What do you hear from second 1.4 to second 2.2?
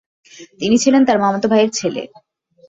ভাইয়ের ছেলে।